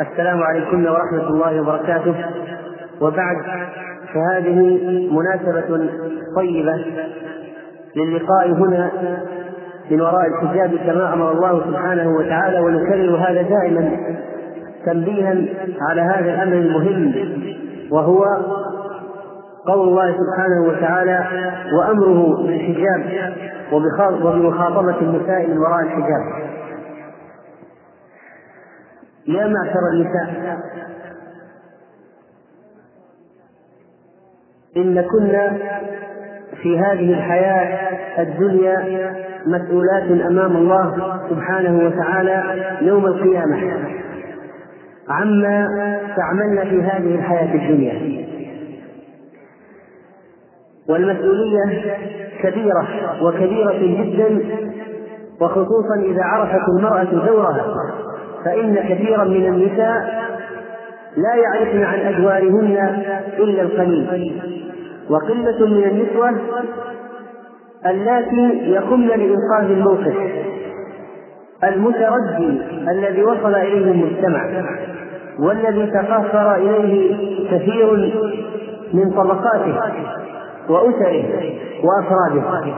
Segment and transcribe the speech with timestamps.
[0.00, 2.14] السلام عليكم ورحمة الله وبركاته.
[3.00, 3.36] وبعد
[4.14, 4.58] فهذه
[5.12, 5.88] مناسبة
[6.36, 6.84] طيبة
[7.96, 8.90] للقاء هنا
[9.90, 13.90] من وراء الحجاب كما أمر الله سبحانه وتعالى ونكرر هذا دائما
[14.86, 15.34] تنبيها
[15.80, 17.14] على هذا الأمر المهم
[17.90, 18.24] وهو
[19.66, 21.24] قول الله سبحانه وتعالى
[21.78, 23.32] وأمره بالحجاب
[23.72, 26.45] وبمخاطبة النساء من وراء الحجاب.
[29.28, 30.58] يا معشر النساء.
[34.76, 35.58] إن كنا
[36.62, 39.12] في هذه الحياة الدنيا
[39.46, 42.42] مسؤولات أمام الله سبحانه وتعالى
[42.82, 43.90] يوم القيامة.
[45.08, 45.68] عما
[46.16, 48.26] تعملن في هذه الحياة الدنيا.
[50.88, 51.96] والمسؤولية
[52.42, 52.88] كبيرة
[53.22, 54.40] وكبيرة جدا
[55.40, 57.94] وخصوصا إذا عرفت المرأة دورها
[58.46, 60.26] فإن كثيرا من النساء
[61.16, 63.02] لا يعرفن عن أدوارهن
[63.38, 64.40] إلا القليل.
[65.10, 66.30] وقلة من النسوة
[67.86, 70.16] اللاتي يقمن لإنقاذ الموقف
[71.64, 74.64] المتردي الذي وصل إليه المجتمع
[75.38, 77.16] والذي تقاصر إليه
[77.50, 77.92] كثير
[78.94, 79.74] من طبقاته
[80.68, 81.54] وأسره
[81.84, 82.76] وأفراده.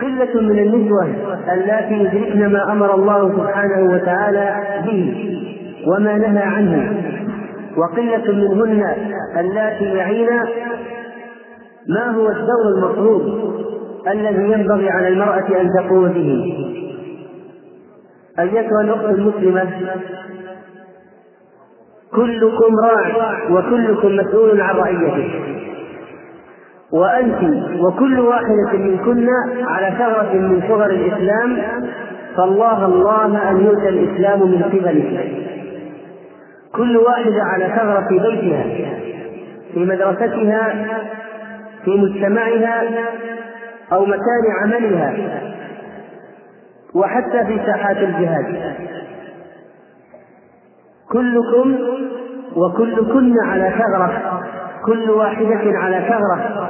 [0.00, 1.04] قلة من النسوة
[1.54, 4.54] اللاتي يدركن ما أمر الله سبحانه وتعالى
[4.86, 5.34] به
[5.86, 7.02] وما نهى عنه.
[7.76, 8.84] وقلة منهن
[9.38, 10.28] اللاتي يعين
[11.88, 13.22] ما هو الدور المطلوب
[14.08, 16.54] الذي ينبغي على المرأة أن تقوم به.
[18.38, 19.70] أيتها الأخت المسلمة
[22.14, 25.30] كلكم راع وكلكم مسؤول عن رعيته.
[26.92, 27.42] وأنت
[27.80, 29.28] وكل واحدة منكن
[29.68, 31.62] على ثغرة من ثغر الإسلام
[32.36, 35.32] فالله الله أن يؤتى الإسلام من قبلك
[36.74, 38.64] كل واحدة على ثغرة في بيتها
[39.74, 40.86] في مدرستها
[41.84, 42.82] في مجتمعها
[43.92, 45.14] أو مكان عملها
[46.94, 48.74] وحتى في ساحات الجهاد.
[51.12, 51.76] كلكم
[52.56, 54.42] وكلكن على ثغرة
[54.86, 56.67] كل واحدة على ثغرة.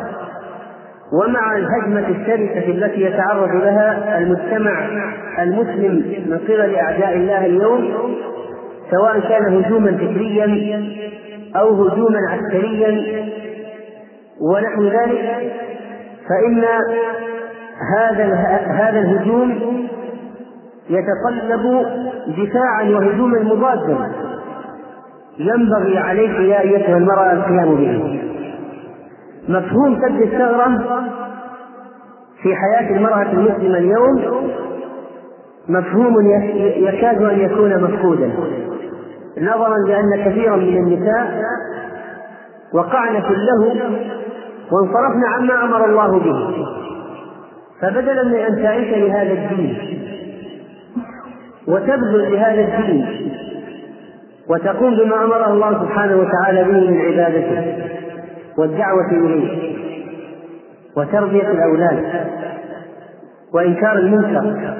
[1.12, 4.88] ومع الهجمة الشرسة التي يتعرض لها المجتمع
[5.42, 5.94] المسلم
[6.26, 7.94] من قبل أعداء الله اليوم
[8.91, 10.82] سواء كان هجوما فكريا
[11.56, 13.24] أو هجوما عسكريا
[14.41, 15.52] ونحو ذلك
[16.28, 16.64] فإن
[17.96, 18.34] هذا
[18.66, 19.78] هذا الهجوم
[20.90, 21.86] يتطلب
[22.28, 23.96] دفاعا وهجوما مضادا.
[25.38, 28.20] ينبغي عليك يا أيتها المرأة القيام به.
[29.48, 30.78] مفهوم سد الثغرة
[32.42, 34.22] في حياة المرأة المسلمة اليوم
[35.69, 36.31] مفهوم
[36.76, 38.31] يكاد أن يكون مفقودا.
[39.41, 41.42] نظرا لأن كثيرا من النساء
[42.75, 43.69] وقعن اللهو
[44.72, 46.66] وانصرفن عما أمر الله به.
[47.81, 49.78] فبدلا من أن تعيش لهذا الدين
[51.69, 53.06] وتبذل لهذا الدين
[54.50, 57.88] وتقوم بما أمره الله سبحانه وتعالى به من عبادته.
[58.58, 59.78] والدعوة إليه
[60.96, 62.05] وتربية الأولاد
[63.55, 64.75] وإنكار المنكر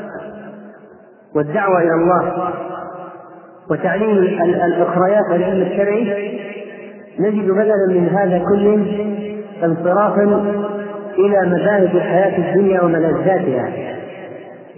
[1.35, 2.53] والدعوة إلى الله
[3.71, 4.19] وتعليم
[4.65, 6.39] الأخريات والعلم الشرعي
[7.19, 9.07] نجد بدلا من هذا كله
[9.65, 10.23] انصرافا
[11.19, 13.69] إلى مذاهب الحياة الدنيا وملذاتها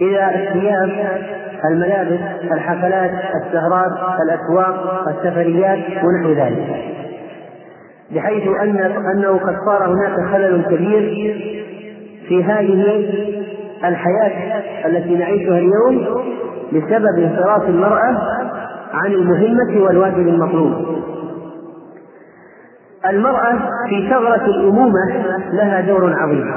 [0.01, 1.21] إلى الثياب
[1.65, 2.19] الملابس
[2.51, 3.91] الحفلات السهرات
[4.23, 6.91] الأسواق السفريات ونحو ذلك.
[8.15, 8.77] بحيث ان
[9.15, 11.11] أنه قد صار هناك خلل كبير
[12.27, 13.09] في هذه
[13.85, 16.23] الحياة التي نعيشها اليوم
[16.73, 18.17] بسبب انصراف المرأة
[18.93, 21.01] عن المهمة والواجب المطلوب.
[23.09, 23.59] المرأة
[23.89, 25.23] في ثغرة الأمومة
[25.53, 26.51] لها دور عظيم.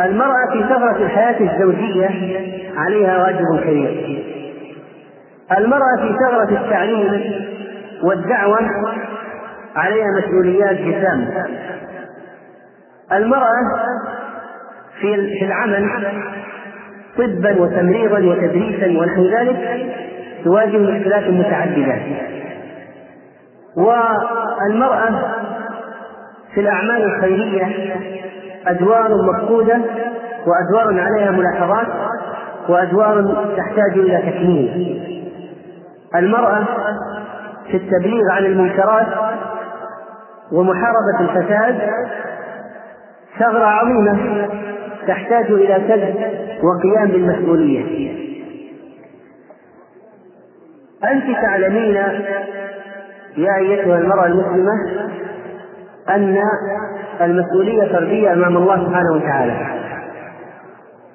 [0.00, 2.10] المرأة في ثغرة الحياة الزوجية
[2.76, 4.24] عليها واجب كبير.
[5.58, 7.22] المرأة في ثغرة التعليم
[8.02, 8.58] والدعوة
[9.76, 11.28] عليها مسؤوليات جسام.
[13.12, 13.62] المرأة
[15.00, 15.90] في العمل
[17.18, 19.86] طبا وتمريضا وتدريسا ونحو ذلك
[20.44, 21.98] تواجه مشكلات متعددة.
[23.76, 25.34] والمرأة
[26.54, 27.94] في الأعمال الخيرية
[28.66, 29.80] أدوار مفقودة
[30.46, 31.86] وأدوار عليها ملاحظات
[32.68, 35.00] وأدوار تحتاج إلى تكميل.
[36.14, 36.64] المرأة
[37.70, 39.06] في التبليغ عن المنكرات
[40.52, 41.90] ومحاربة الفساد
[43.38, 44.48] ثغرة عظيمة
[45.06, 46.14] تحتاج إلى كذب
[46.64, 48.14] وقيام بالمسؤولية.
[51.04, 51.94] أنت تعلمين
[53.36, 54.72] يا أيتها المرأة المسلمة
[56.08, 56.38] أن
[57.20, 59.80] المسؤولية فردية أمام الله سبحانه وتعالى.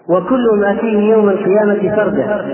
[0.10, 2.46] وكل ما فيه يوم القيامة فردا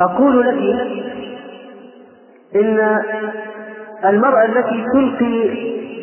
[0.00, 0.80] وأقول لك
[2.56, 3.00] إن
[4.04, 5.48] المرأة التي تلقي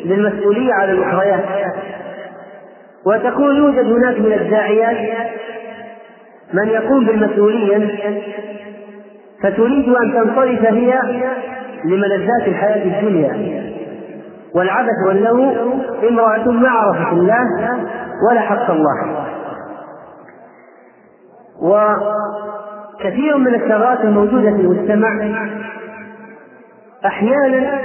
[0.04, 1.44] للمسؤولية على الأخريات
[3.06, 5.28] وتكون يوجد هناك من الداعيات
[6.52, 7.98] من يقوم بالمسؤولية
[9.42, 11.00] فتريد أن تنصرف هي
[11.84, 13.62] لملذات الحياة الدنيا.
[14.54, 15.52] والعبث واللهو
[16.08, 17.38] امرأة ما عرفت الله
[18.30, 19.26] ولا حق الله.
[22.94, 25.08] وكثير من الثغرات الموجودة في المجتمع
[27.06, 27.80] أحيانا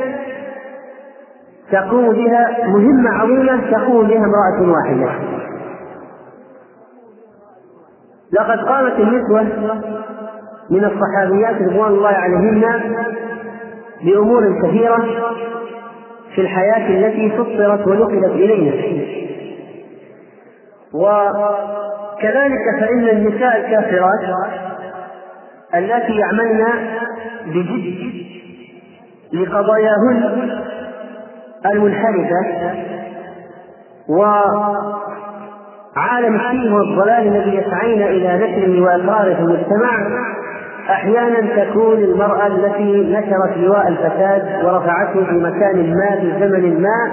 [1.71, 5.09] تقوم بها مهمة عظيمة تقوم بها امرأة واحدة.
[8.33, 9.43] لقد قامت النسوة
[10.69, 12.81] من الصحابيات رضوان الله عليهن
[14.03, 15.05] بأمور كثيرة
[16.35, 18.71] في الحياة التي فطرت ونقلت إلينا.
[20.93, 24.21] وكذلك فإن النساء الكافرات
[25.75, 26.65] التي يعملن
[27.45, 27.97] بجد
[29.33, 30.49] لقضاياهن
[31.65, 32.45] المنحرفة
[35.97, 39.97] وعالم الشيء والضلال الذي يسعين إلى نشره وإقراره في المجتمع
[40.89, 47.11] أحيانا تكون المرأة التي نشرت لواء الفساد ورفعته في مكان ما في زمن ما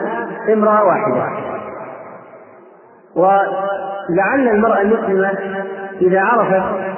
[0.52, 1.26] امرأة واحدة.
[3.16, 5.38] ولعل المرأة المسلمة
[6.02, 6.93] إذا عرفت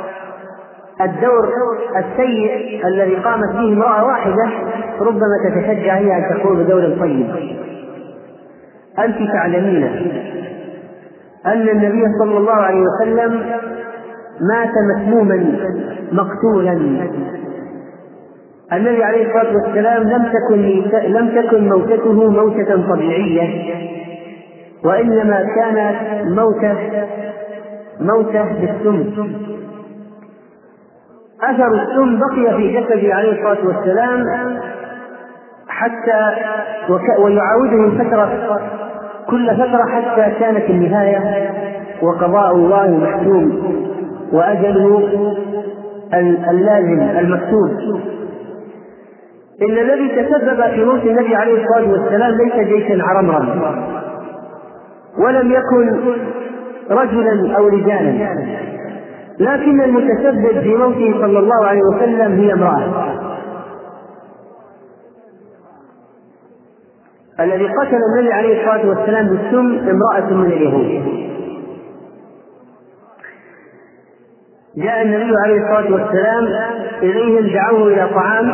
[1.01, 1.49] الدور
[1.97, 4.51] السيء الذي قامت به امرأة واحدة
[5.01, 7.31] ربما تتشجع هي أن تقوم بدور طيب.
[8.99, 9.85] أنت تعلمين
[11.47, 13.43] أن النبي صلى الله عليه وسلم
[14.41, 15.59] مات مسموما
[16.13, 16.73] مقتولا.
[18.73, 20.83] النبي عليه الصلاة والسلام لم تكن
[21.13, 23.75] لم تكن موتته موتة طبيعية
[24.85, 26.77] وإنما كانت موتة
[28.01, 29.13] موتة بالسم.
[31.51, 34.25] أثر السم بقي في جسده عليه الصلاة والسلام
[35.69, 36.31] حتى.
[37.19, 38.59] ويعاوده فترة
[39.31, 41.51] كل فترة حتى كانت النهاية
[42.03, 43.63] وقضاء الله محتوم
[44.33, 45.09] وأجله
[46.51, 47.71] اللازم المكتوب
[49.63, 53.75] إن الذي تسبب في موت النبي عليه الصلاة والسلام ليس جيشا عرمرا
[55.19, 56.01] ولم يكن
[56.91, 58.29] رجلا أو رجالا
[59.41, 63.17] لكن المتسبب في موته صلى الله عليه وسلم هي امرأة.
[67.41, 71.17] الذي قتل النبي عليه الصلاة والسلام بالسم امرأة من اليهود.
[74.77, 76.47] جاء النبي عليه الصلاة والسلام
[77.03, 78.51] إليهم دعوه إلى طعام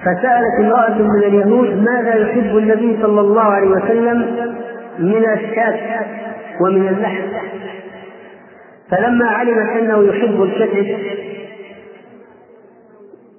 [0.00, 4.18] فسألت امرأة من اليهود ماذا يحب النبي صلى الله عليه وسلم
[4.98, 6.04] من الشاة
[6.60, 7.22] ومن اللحم؟
[8.90, 10.86] فلما علمت أنه يحب الكتف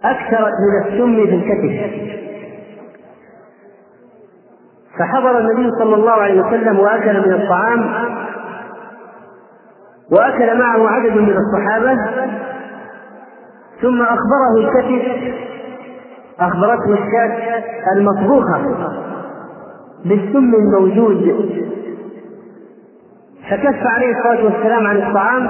[0.03, 2.01] أكثرت من السم في الكتف.
[5.00, 7.89] فحضر النبي صلى الله عليه وسلم وأكل من الطعام
[10.12, 11.96] وأكل معه عدد من الصحابة
[13.81, 15.34] ثم أخبره الكتف
[16.39, 17.63] أخبرته الشاة
[17.98, 18.62] المطبوخة
[20.05, 21.51] بالسم الموجود.
[23.51, 25.50] فكف عليه الصلاة والسلام عن الطعام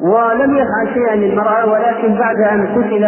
[0.00, 3.04] ولم يفعل شيئا للمرأة ولكن بعد أن قتل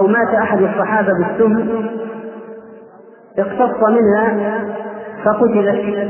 [0.00, 1.68] أو مات أحد الصحابة بالسم
[3.38, 4.54] اقتص منها
[5.24, 6.08] فقتلت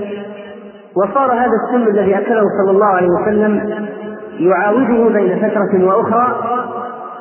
[0.96, 3.86] وصار هذا السم الذي أكله صلى الله عليه وسلم
[4.38, 6.36] يعاوده بين فترة وأخرى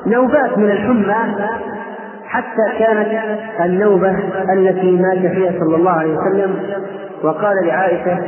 [0.06, 1.34] نوبات من الحمى
[2.34, 4.10] حتى كانت النوبة
[4.52, 6.56] التي مات فيها صلى الله عليه وسلم.
[7.22, 8.18] وقال لعائشة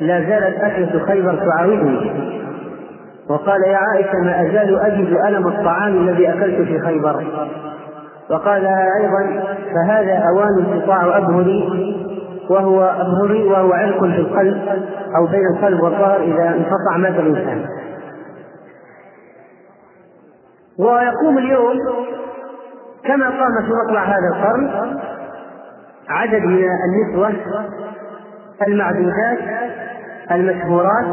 [0.00, 2.28] لا زالت أكلة خيبر تعاودني
[3.30, 7.24] وقال يا عائشة ما أزال أجد ألم الطعام الذي أكلت في خيبر.
[8.30, 8.66] وقال
[9.00, 9.42] أيضا
[9.74, 11.94] فهذا أوان انقطاع أبهري
[12.50, 14.62] وهو أبهري وهو علق في القلب
[15.16, 17.64] أو بين القلب والظهر إذا انقطع مات الإنسان.
[20.78, 21.78] ويقوم اليوم
[23.04, 24.96] كما قام في مطلع هذا القرن
[26.08, 27.32] عدد من النسوة
[28.66, 29.38] المعدودات
[30.30, 31.06] المشهورات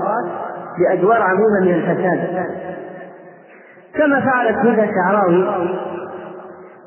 [0.79, 2.45] بأدوار عموما من الفساد.
[3.95, 5.47] كما فعلت هدى شعراوي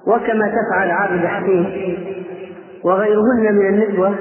[0.07, 1.95] وكما تفعل عابد حكيم
[2.85, 4.15] وغيرهن من النسوة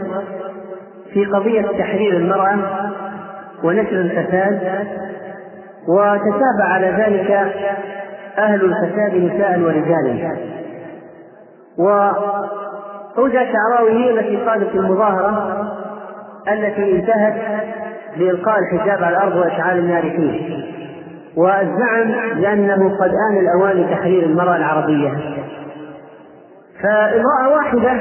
[1.14, 2.58] في قضية تحرير المرأة
[3.64, 4.86] ونشر الفساد
[5.88, 7.32] وتتابع على ذلك
[8.38, 10.57] أهل الفساد نساء ورجالا.
[11.78, 15.64] وهدى شعراوي التي قادت المظاهرة
[16.48, 17.34] التي انتهت
[18.18, 20.66] بإلقاء الحجاب على الأرض وإشعال النار فيه.
[21.38, 25.12] والزعم بأنه قد آن الأوان لتحرير المرأة العربية.
[26.84, 27.94] فامرأة واحدة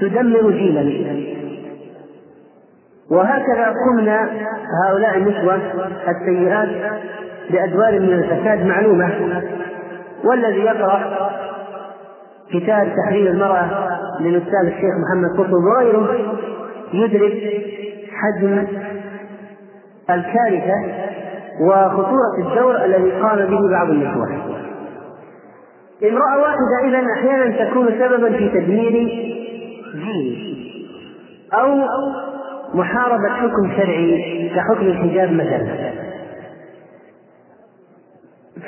[0.00, 1.14] تدمر جيلا.
[3.10, 4.28] وهكذا قمنا
[4.84, 5.58] هؤلاء النسوة
[6.08, 6.68] السيئات
[7.50, 9.42] بأدوار من الفساد معلومة.
[10.24, 11.30] والذي يقرأ
[12.52, 13.88] كتاب تحرير المرأة
[14.20, 16.08] للأستاذ الشيخ محمد قطب وغيره
[16.92, 17.64] يدرك
[18.12, 18.66] حجم
[20.10, 21.04] الكارثة
[21.60, 24.28] وخطورة الدور الذي قام به بعض النسوة
[26.04, 28.92] امرأة واحدة إذا أحيانا تكون سببا في تدمير
[29.94, 30.54] جيل
[31.52, 31.78] أو
[32.74, 35.90] محاربة حكم شرعي كحكم الحجاب مثلا.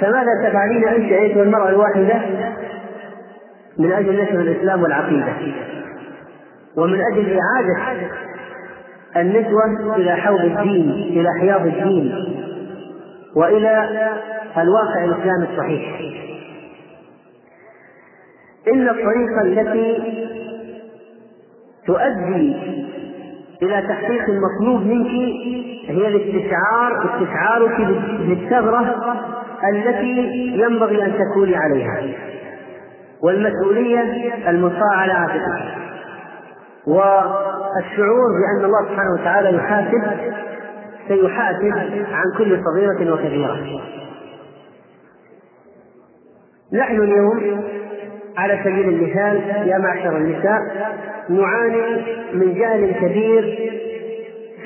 [0.01, 2.21] فماذا تفعلين أنت أيتها المرأة الواحدة؟
[3.79, 5.33] من أجل نشر الإسلام والعقيدة.
[6.77, 8.07] ومن أجل إعادة
[9.17, 12.15] النسوة إلى حوض الدين إلى حياض الدين
[13.37, 13.89] وإلى
[14.59, 16.01] الواقع الإسلامي الصحيح.
[18.75, 20.03] إن الطريقة التي
[21.87, 22.57] تؤدي
[23.63, 25.07] إلى تحقيق المطلوب منك
[25.89, 27.81] هي الاستشعار استشعارك
[28.29, 29.15] بالثغرة
[29.73, 30.17] التي
[30.59, 32.03] ينبغي أن تكوني عليها.
[33.27, 34.03] والمسؤولية
[34.51, 35.77] المطاعة على عاتقك
[36.87, 40.03] والشعور بأن الله سبحانه وتعالى يحاسب
[41.09, 41.73] سيحاسب
[42.13, 43.81] عن كل صغيرة وكبيرة.
[46.73, 47.63] نحن اليوم
[48.37, 50.61] على سبيل المثال يا معشر النساء
[51.29, 52.03] نعاني
[52.33, 53.43] من جهل كبير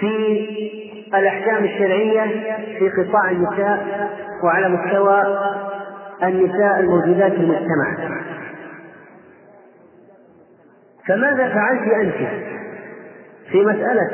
[0.00, 0.46] في
[1.14, 2.24] الأحكام الشرعية
[2.78, 4.08] في قطاع النساء
[4.44, 5.22] وعلى مستوى
[6.22, 8.19] النساء الموجودات في المجتمع.
[11.10, 12.28] فماذا فعلت أنت
[13.50, 14.10] في مسألة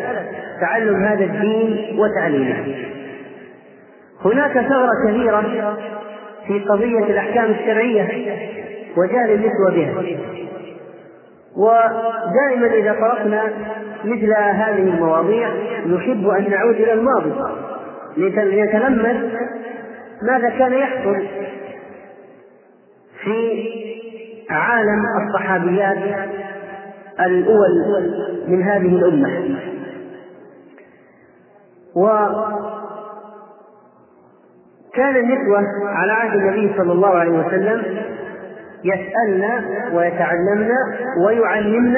[0.61, 2.75] تعلم هذا الدين وتعليمه؟
[4.25, 5.43] هناك ثغرة كبيرة
[6.47, 8.09] في قضية الأحكام الشرعية
[8.97, 10.03] وجهل النسوة بها.
[11.57, 13.53] ودائما إذا طرقنا
[14.05, 15.49] مثل هذه المواضيع
[15.87, 17.33] نحب أن نعود إلى الماضي
[18.17, 19.33] لنتلمس
[20.23, 21.27] ماذا كان يحصل
[23.25, 23.67] في
[24.51, 25.99] عالم الصحابيات
[27.21, 27.71] الأول
[28.49, 29.59] من هذه الأمة.
[34.95, 35.59] وكان النسوة
[35.89, 37.83] على عهد النبي صلى الله عليه وسلم
[38.85, 40.71] يسألن ويتعلمن
[41.27, 41.97] ويعلمن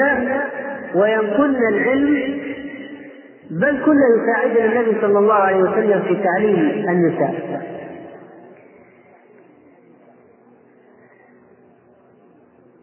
[0.95, 2.39] وينقلن العلم
[3.51, 7.33] بل كنا يساعدنا النبي صلى الله عليه وسلم في تعليم النساء.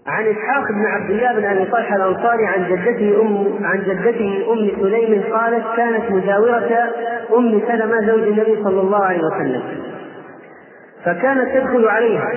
[0.06, 4.70] عن إسحاق بن عبد الله بن أبي طلحة الأنصاري عن جدته ام عن جدته أم
[4.80, 6.70] سليم قالت كانت مجاوره
[7.36, 9.62] أم سلمة زوج النبي صلى الله عليه وسلم
[11.04, 12.32] فكانت تدخل عليها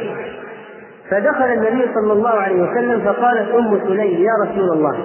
[1.11, 4.97] فدخل النبي صلى الله عليه وسلم فقالت أم سليم يا رسول الله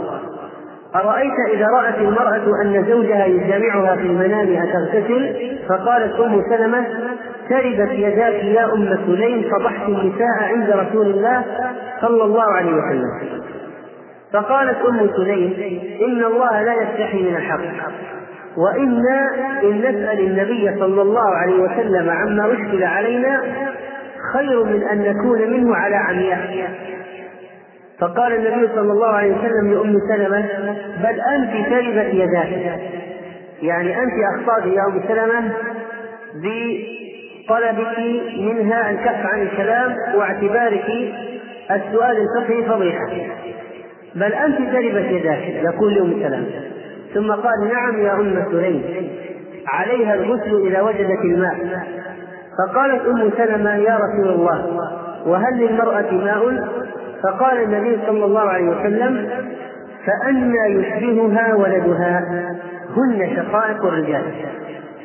[0.94, 5.36] أرأيت إذا رأت المرأة أن زوجها يجامعها في المنام أتغتسل؟
[5.68, 6.86] فقالت أم سلمة
[7.48, 11.44] تربت يداك يا أم سليم فضحت النساء عند رسول الله
[12.00, 13.42] صلى الله عليه وسلم.
[14.32, 15.54] فقالت أم سليم
[16.08, 17.60] إن الله لا يستحي من الحق.
[18.56, 19.30] وإنا
[19.62, 23.40] إن نسأل النبي صلى الله عليه وسلم عما أشكل علينا
[24.32, 26.70] خير من أن نكون منه على عمياء.
[28.00, 30.46] فقال النبي صلى الله عليه وسلم لأم سلمة
[31.02, 32.80] بل أنت تربت يداك.
[33.62, 35.52] يعني أنت أخطأت يا أم سلمة
[37.48, 37.98] طلبك
[38.38, 40.84] منها الكف عن الكلام واعتبارك
[41.70, 43.10] السؤال الفقهي فضيحة.
[44.14, 46.46] بل أنت تربت يداك يقول يوم السلام.
[47.14, 48.82] ثم قال نعم يا أم سليم
[49.68, 51.56] عليها الغسل إذا وجدت الماء.
[52.58, 54.80] فقالت أم سلمة يا رسول الله
[55.26, 56.68] وهل للمرأة ماء؟
[57.22, 59.30] فقال النبي صلى الله عليه وسلم
[60.06, 62.24] فأنى يشبهها ولدها
[62.96, 64.22] هن شقائق الرجال.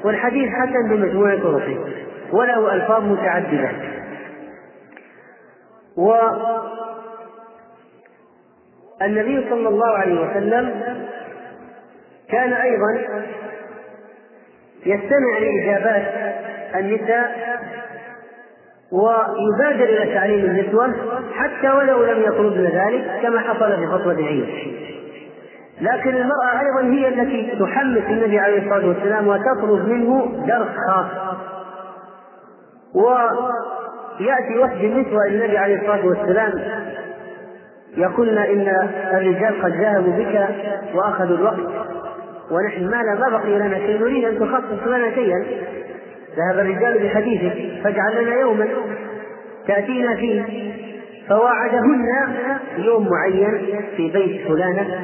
[0.04, 1.78] والحديث حسن بمجموع طرقه.
[2.34, 3.72] وله ألفاظ متعددة.
[9.02, 10.82] والنبي صلى الله عليه وسلم
[12.32, 12.98] كان أيضا
[14.86, 16.14] يستمع لإجابات
[16.76, 17.60] النساء
[18.92, 20.94] ويبادر إلى تعليم النسوة
[21.34, 24.46] حتى ولو لم يطلبن ذلك كما حصل في خطوة العيد
[25.82, 31.06] لكن المرأة أيضا هي التي تحمس النبي عليه الصلاة والسلام وتطلب منه درس خاص.
[32.96, 36.52] ويأتي وفد النسوة إلى النبي عليه الصلاة والسلام
[37.98, 40.48] يقولن إن الرجال قد ذهبوا بك
[40.96, 41.86] وأخذوا الوقت
[42.52, 44.00] ونحن ما ما بقي لنا شيء.
[44.02, 45.46] نريد أن تخصص لنا شيئا.
[46.38, 48.68] ذهب الرجال بحديثك فاجعل لنا يوما.
[49.68, 50.44] تأتينا فيه
[51.30, 52.06] فواعدهن
[52.78, 55.04] يوم معين في بيت فلانة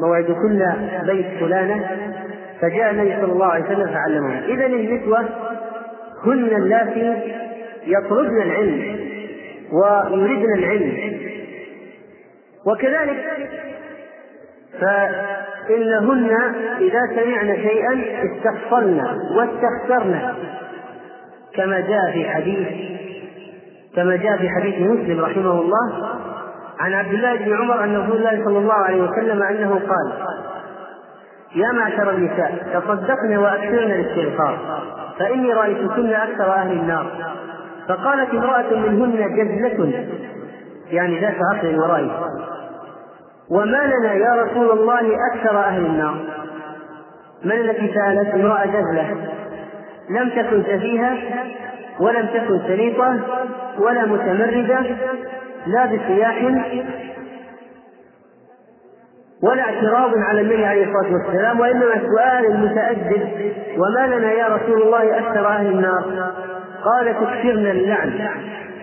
[0.00, 0.72] موعدكن
[1.06, 1.90] بيت فلانة
[2.60, 5.24] فجاء النبي صلى الله عليه وسلم فعلمهم إذا النسوة
[6.26, 7.16] هن اللاتي
[7.86, 8.98] يطلبن العلم
[9.72, 11.18] ويردن العلم.
[12.66, 13.24] وكذلك
[14.80, 16.30] فإنهن
[16.80, 20.34] إذا سمعن شيئا استفصلن واستخسرن
[21.54, 22.68] كما جاء في حديث
[23.96, 26.18] كما جاء في حديث مسلم رحمه الله
[26.80, 30.12] عن عبد الله بن عمر أن رسول الله صلى الله عليه وسلم أنه قال
[31.54, 34.58] يا معشر النساء تصدقن وأكثرن الاستغفار.
[35.18, 37.06] فإني رأيتكن أكثر أهل النار.
[37.88, 40.06] فقالت امرأة منهن جزلة.
[40.90, 42.10] يعني ذات عقل ورأي.
[43.50, 46.16] وما لنا يا رسول الله أكثر أهل النار.
[47.44, 49.16] من التي سألت امرأة جزلة؟
[50.10, 51.16] لم تكن سفيهة
[52.00, 53.20] ولم تكن سليطة
[53.78, 54.80] ولا متمردة
[55.66, 56.42] لا بصياح
[59.48, 63.28] ولا اعتراض على النبي عليه الصلاة والسلام وإنما سؤال متادب
[63.78, 66.04] وما لنا يا رسول الله أكثر أهل النار؟
[66.84, 68.28] قال تكفرن اللعن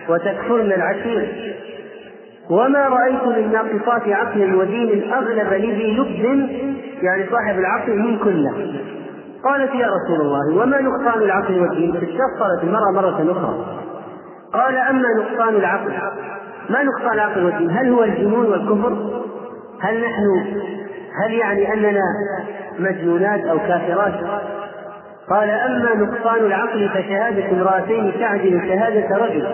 [0.08, 1.54] وتكفرن العشير.
[2.50, 6.48] وما رأيت للناقصات عقل ودين أغلب لذي لب
[7.02, 8.52] يعني صاحب العقل من كله.
[9.44, 13.64] قالت يا رسول الله وما نقصان العقل والدين؟ استفسرت المرأة مرة أخرى.
[14.52, 15.92] قال أما نقصان العقل
[16.70, 19.21] ما نقصان العقل والدين؟ هل هو الجنون والكفر؟
[19.82, 20.44] هل نحن
[21.24, 22.02] هل يعني أننا
[22.78, 24.14] مجنونات أو كافرات؟
[25.30, 29.46] قال أما نقصان العقل فشهادة امرأتين تعدل شهادة رجل.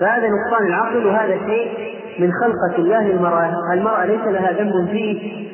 [0.00, 3.52] فهذا نقصان العقل وهذا شيء من خلقة الله المرأة.
[3.72, 5.44] المرأة ليس لها ذنب فيه.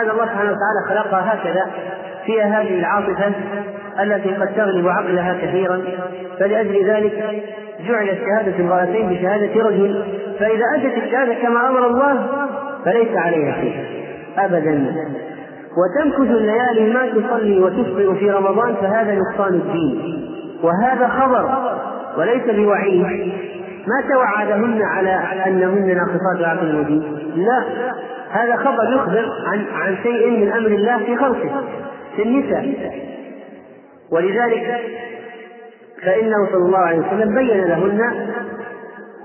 [0.00, 1.66] هذا الله سبحانه وتعالى خلقها هكذا.
[2.26, 3.32] فيها هذه العاطفة
[4.02, 5.82] التي قد تغلب عقلها كثيرا.
[6.38, 7.44] فلأجل ذلك
[7.88, 10.04] جعلت شهادة امرأتين بشهادة رجل.
[10.38, 12.26] فإذا أتت الشهادة كما أمر الله
[12.84, 13.84] فليس عليها شيء
[14.38, 14.94] أبدا.
[15.76, 20.26] وتمكث الليالي ما تصلي وتفطر في رمضان فهذا نقصان الدين.
[20.62, 21.72] وهذا خبر
[22.18, 23.32] وليس بوعيد.
[23.86, 27.64] ما توعدهن على أنهن ناقصات العقل الودين لا.
[28.30, 31.64] هذا خبر يخبر عن عن شيء من أمر الله في خلقه
[32.16, 32.92] في النساء.
[34.12, 34.80] ولذلك
[36.02, 38.00] فإنه صلى الله عليه وسلم بين لهن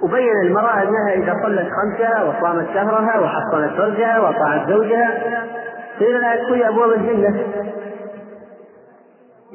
[0.06, 5.12] وبين المرأة أنها إذا صلت خمسها وصامت شهرها وحصنت فرجها وأطاعت زوجها
[6.00, 7.44] قيل لها أدخلي أبواب الجنة.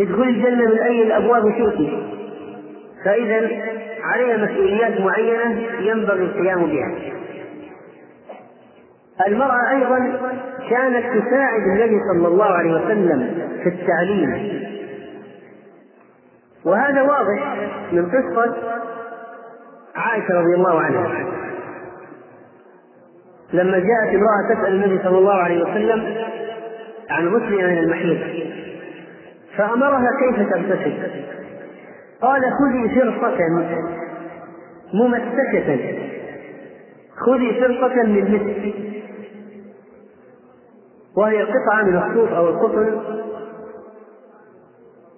[0.01, 1.91] ادخلي الجنة من أي الأبواب شئت؟
[3.05, 3.49] فإذا
[4.03, 6.95] عليها مسؤوليات معينة ينبغي القيام بها.
[9.27, 10.19] المرأة أيضا
[10.71, 14.61] كانت تساعد النبي صلى الله عليه وسلم في التعليم.
[16.65, 17.57] وهذا واضح
[17.93, 18.55] من قصة
[20.01, 21.27] عائشة رضي الله عنها.
[23.53, 26.17] لما جاءت امرأة تسأل النبي صلى الله عليه وسلم
[27.11, 28.19] عن غسل من المحيط
[29.57, 30.93] فأمرها كيف تغتسل؟
[32.23, 33.39] قال خذي فرصة
[34.95, 35.79] ممسكة
[37.17, 38.75] خذي فرصة من مسك
[41.17, 43.01] وهي قطعة من الصوف أو القطن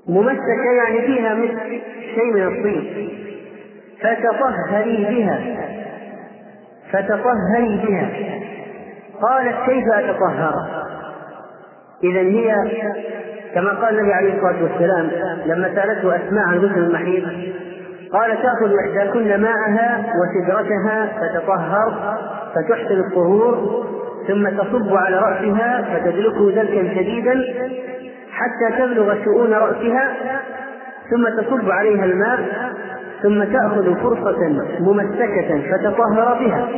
[0.09, 1.83] ممسكة يعني فيها مسك
[2.15, 3.32] شيء من الطين.
[4.03, 5.41] فتطهري بها.
[6.93, 8.09] فتطهري بها.
[9.23, 10.55] قالت كيف أتطهر؟
[12.05, 12.55] إذا هي
[13.55, 15.11] كما قال النبي عليه الصلاة والسلام
[15.47, 17.25] لما سألته أسماء عن غسل المحيض
[18.13, 22.19] قال تأخذ إحداكن ماءها وسدرتها فتطهر
[22.55, 23.85] فتحسن الطهور
[24.29, 27.45] ثم تصب على رأسها فتدلكه دلكا شديدا
[28.33, 30.13] حتى تبلغ شؤون رأسها
[31.11, 32.39] ثم تصب عليها الماء
[33.23, 34.39] ثم تأخذ فرصة
[34.81, 36.69] ممسكة فتطهر بها.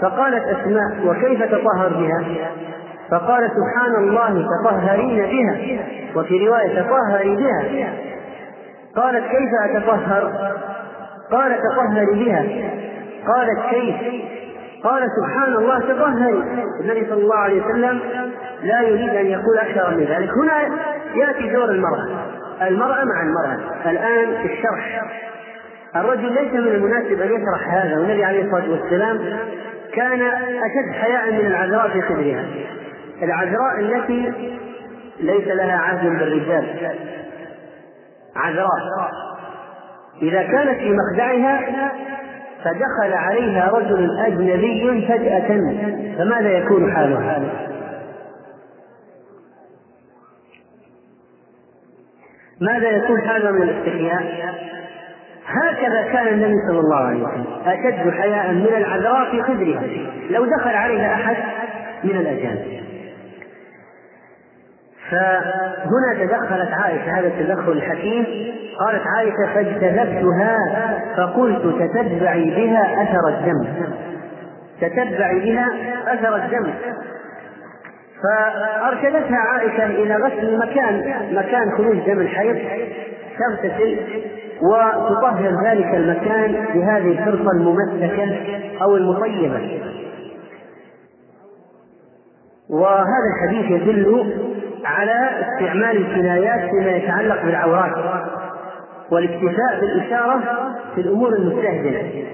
[0.00, 2.24] فقالت أسماء وكيف تطهر بها؟
[3.10, 5.78] فقال سبحان الله تطهرين بها.
[6.16, 7.88] وفي رواية تطهري بها.
[8.96, 10.52] قالت كيف أتطهر؟
[11.32, 12.44] قال تطهري بها.
[13.26, 13.96] قالت كيف؟
[14.84, 16.42] قال سبحان الله تطهري.
[16.80, 18.00] النبي صلى الله عليه وسلم
[18.62, 20.30] لا يريد أن يقول أكثر من ذلك.
[20.30, 20.68] هنا
[21.14, 22.06] يأتي دور المرأة
[22.62, 23.90] المرأة مع المرأة.
[23.90, 25.02] الآن في الشرح
[26.00, 29.18] الرجل ليس من المناسب أن يشرح هذا والنبي عليه الصلاة والسلام
[29.92, 32.44] كان أشد حياء من العذراء في خدرها
[33.22, 34.32] العذراء التي
[35.20, 36.96] ليس لها عهد بالرجال
[38.36, 39.10] عذراء
[40.22, 41.92] إذا كانت في مخدعها
[42.64, 45.48] فدخل عليها رجل أجنبي فجأة
[46.18, 47.42] فماذا يكون حالها؟
[52.60, 54.54] ماذا يكون حالها من الاستحياء؟
[55.46, 59.82] هكذا كان النبي صلى الله عليه وسلم أشد حياء من العذراء في خدرها
[60.30, 61.36] لو دخل عليها أحد
[62.04, 62.76] من الأجانب.
[65.10, 68.26] فهنا تدخلت عائشة هذا التدخل الحكيم.
[68.80, 70.56] قالت عائشة فاجتذبتها
[71.16, 73.66] فقلت تتبعي بها أثر الدم.
[74.80, 75.68] تتبعي بها
[76.06, 76.72] أثر الدم.
[78.22, 82.58] فأرشدتها عائشة إلى غسل مكان مكان خروج دم الحيض.
[83.38, 83.98] تغتسل.
[84.62, 88.38] وتطهر ذلك المكان بهذه الفرصة الممسكة
[88.82, 89.80] أو المطيبة.
[92.70, 94.32] وهذا الحديث يدل
[94.84, 97.92] على استعمال الكنايات فيما يتعلق بالعورات
[99.12, 100.42] والاكتفاء بالإشارة
[100.94, 102.24] في الأمور المستهجنة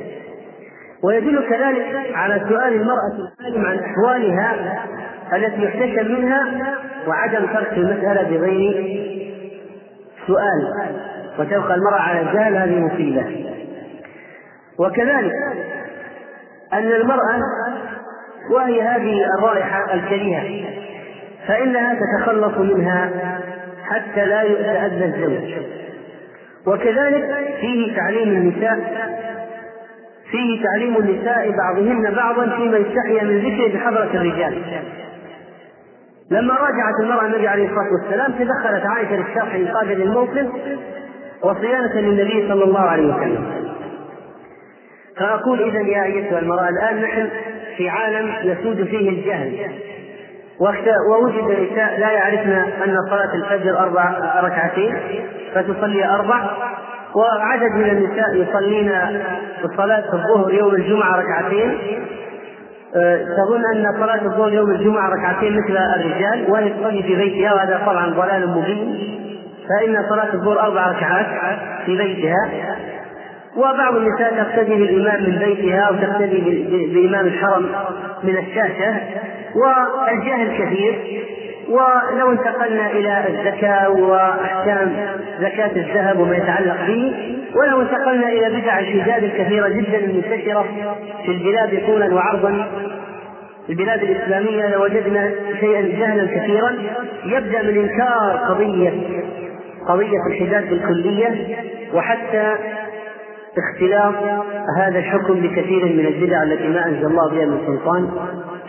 [1.05, 4.83] ويدل كذلك على سؤال المرأة العالم عن أحوالها
[5.37, 6.45] التي يحتشم منها
[7.09, 9.03] وعدم ترك المسألة بغير
[10.27, 10.73] سؤال.
[11.39, 13.47] وتبقى المرأة على الجهل هذه مصيبة.
[14.79, 15.33] وكذلك
[16.73, 17.41] أن المرأة
[18.51, 20.69] وهي هذه الرائحة الكريهة
[21.49, 23.11] فإنها تتخلص منها
[23.85, 25.55] حتى لا يتأذى الزوج.
[26.67, 28.79] وكذلك فيه تعليم النساء
[30.31, 34.63] فيه تعليم النساء بعضهن بعضا فيما يستحيا من ذكره بحضرة الرجال.
[36.31, 40.47] لما راجعت المرأة النبي عليه الصلاة والسلام تدخلت عائشة للشرح إنقاذا للموقف
[41.45, 43.63] وصيانة للنبي صلى الله عليه وسلم.
[45.17, 47.29] فأقول إذا يا أيتها المرأة الآن نحن
[47.77, 49.73] في عالم يسود فيه الجهل
[51.11, 54.97] ووجد نساء لا يعرفن أن صلاة الفجر أربع ركعتين
[55.55, 56.51] فتصلي أربع
[57.15, 58.93] وعدد من النساء يصلين
[59.77, 61.79] صلاة الظهر يوم الجمعة ركعتين.
[62.97, 67.83] أه، تظن أن صلاة الظهر يوم الجمعة ركعتين مثل الرجال وهي تصلي في بيتها وهذا
[67.87, 69.19] طبعا ضلال مبين.
[69.69, 71.27] فإن صلاة الظهر أربع ركعات
[71.87, 72.51] في بيتها
[73.57, 77.67] وبعض النساء تقتدي بالإمام من بيتها أو تقتدي بإمام الحرم
[78.25, 78.95] من الشاشة
[79.55, 81.23] والجهل كثير.
[81.69, 84.93] ولو انتقلنا إلى الزكاة وأحكام
[85.41, 87.15] زكاة الذهب وما يتعلق به
[87.55, 90.67] ولو انتقلنا إلى بدع الحجاب الكثيرة جدا المنتشرة
[91.25, 92.67] في البلاد طولا وعرضا.
[93.69, 96.73] البلاد الإسلامية لوجدنا شيئا جهلا كثيرا
[97.25, 98.93] يبدأ من إنكار قضية
[99.89, 101.57] قضية الحجاب بالكلية
[101.95, 102.55] وحتى
[103.59, 104.15] اختلاط
[104.79, 108.09] هذا الحكم بكثير من البدع التي ما أنزل الله بها من سلطان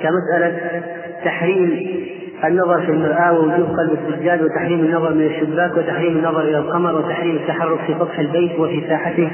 [0.02, 0.82] كمسألة
[1.26, 2.00] تحريم
[2.46, 7.36] النظر في المرآة ووجوب قلب السجاد وتحريم النظر من الشباك وتحريم النظر إلى القمر وتحريم
[7.36, 9.30] التحرك في سطح البيت وفي ساحته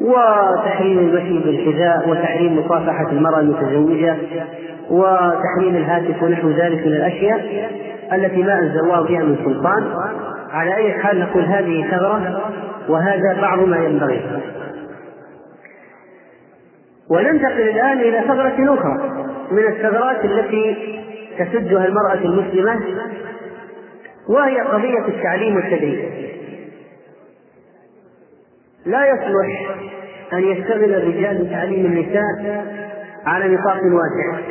[0.00, 4.16] وتحريم المشي بالحذاء وتحريم مصافحة المرأة المتزوجة
[4.90, 7.70] وتحريم الهاتف ونحو ذلك من الأشياء
[8.12, 9.84] التي ما أنزل الله بها من سلطان.
[10.52, 12.52] على أي حال نقول هذه ثغرة
[12.88, 14.40] وهذا بعض ما ينبغي.
[17.10, 20.76] وننتقل الآن إلى ثغرة أخرى من الثغرات التي
[21.38, 22.80] تسدها المرأة المسلمة
[24.28, 26.00] وهي قضية التعليم والتدريس
[28.86, 29.76] لا يصلح
[30.32, 32.64] أن يشتغل الرجال بتعليم النساء
[33.26, 34.42] على نطاق واسع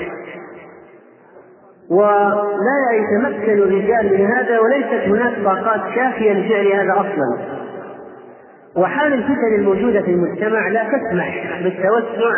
[1.91, 7.37] ولا يتمكن الرجال من هذا وليست هناك طاقات كافية لفعل هذا أصلا.
[8.75, 12.33] وحال الفتن الموجودة في المجتمع لا تسمح بالتوسع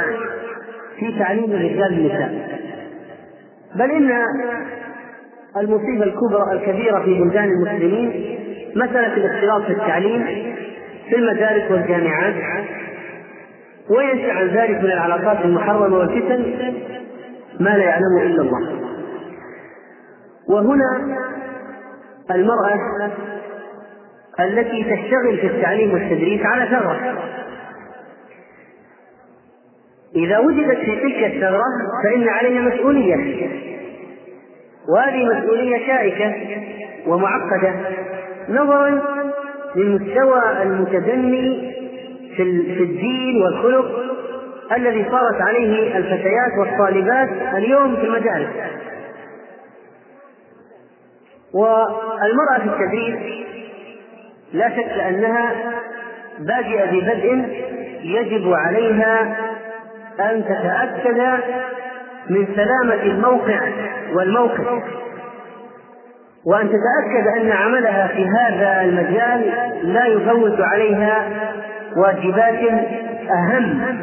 [0.99, 2.59] في تعليم الرجال النساء
[3.75, 4.11] بل إن
[5.57, 8.37] المصيبة الكبرى الكبيرة في بلدان المسلمين
[8.75, 10.25] مسألة الاختلاط في التعليم
[11.09, 12.33] في المدارس والجامعات
[13.89, 16.45] وينشأ عن ذلك من العلاقات المحرمة والفتن
[17.59, 18.82] ما لا يعلمه إلا الله.
[20.47, 21.17] وهنا
[22.31, 23.11] المرأة
[24.39, 27.17] التي تشتغل في التعليم والتدريس على ثغرة.
[30.15, 31.63] إذا وجدت في تلك الثغرة
[32.03, 33.47] فإن عليها مسؤولية
[34.89, 36.33] وهذه مسؤولية شائكة
[37.07, 37.73] ومعقدة
[38.49, 39.01] نظرا
[39.75, 41.73] للمستوى المتدني
[42.37, 43.85] في الدين والخلق
[44.77, 48.49] الذي صارت عليه الفتيات والطالبات اليوم في المدارس.
[51.53, 53.45] والمرأة في التدريس
[54.53, 55.51] لا شك أنها
[56.39, 57.45] بادئة ببدء
[58.03, 59.21] يجب عليها
[60.19, 61.21] أن تتأكد
[62.29, 63.59] من سلامة الموقع
[64.13, 64.83] والموقف
[66.45, 69.51] وأن تتأكد أن عملها في هذا المجال
[69.83, 71.29] لا يفوت عليها
[71.97, 72.59] واجبات
[73.31, 73.97] أهم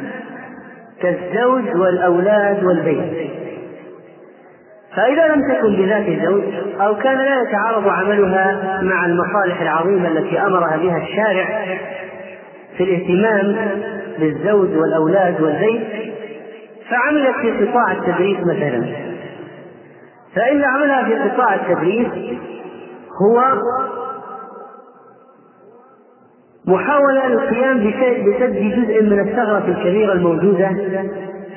[1.02, 3.30] كالزوج والأولاد والبيت.
[5.00, 6.42] فإذا لم تكن بذات الزوج
[6.80, 11.64] أو كان لا يتعارض عملها مع المصالح العظيمة التي أمرها بها الشارع
[12.76, 13.56] في الاهتمام
[14.18, 15.82] بالزوج والأولاد والبيت
[16.90, 18.86] فعملت في قطاع التدريس مثلا.
[20.36, 22.08] فإن عملها في قطاع التدريس
[23.22, 23.42] هو
[26.66, 30.68] محاولة للقيام بسد جزء من الثغرة الكبيرة الموجودة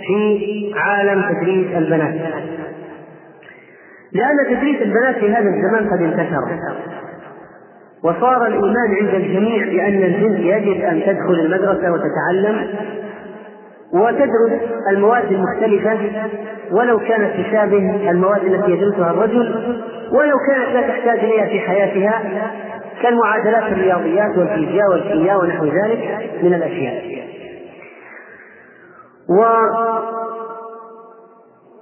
[0.08, 2.15] في عالم تدريس البنات.
[4.15, 6.60] لأن تدريس البنات في هذا الزمان قد انتشر.
[8.04, 12.67] وصار الإيمان عند الجميع بأن البنت يجب أن تدخل المدرسة وتتعلم
[13.93, 15.97] وتدرس المواد المختلفة
[16.71, 19.76] ولو كانت تشابه المواد التي يدرسها الرجل
[20.12, 22.21] ولو كانت لا تحتاج إليها في حياتها
[23.02, 27.23] كالمعادلات الرياضيات والفيزياء والكيمياء ونحو ذلك من الأشياء.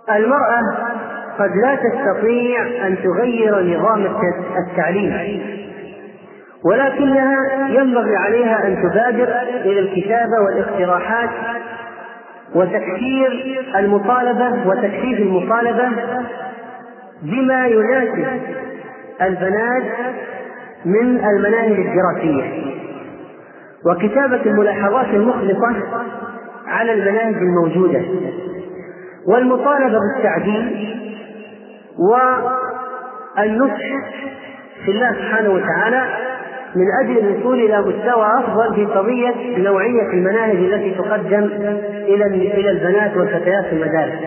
[0.08, 0.62] والمرأة
[1.42, 4.08] قد لا تستطيع أن تغير نظام
[4.58, 5.42] التعليم.
[6.66, 9.28] ولكنها ينبغي عليها أن تبادر
[9.66, 11.30] إلى الكتابة والاقتراحات
[12.56, 15.90] وتكثير المطالبة وتكثيف المطالبة
[17.22, 18.28] بما يناسب
[19.22, 19.84] البنات
[20.86, 22.72] من المناهج الدراسية.
[23.86, 25.76] وكتابة الملاحظات المخلصة
[26.68, 28.02] على المناهج الموجودة.
[29.28, 31.02] والمطالبة بالتعديل
[32.00, 33.82] والنصح
[34.86, 36.04] في الله سبحانه وتعالى
[36.76, 41.44] من أجل الوصول إلى مستوى أفضل في قضية نوعية المناهج التي تقدم
[41.94, 44.20] إلى إلى البنات والفتيات في المدارس.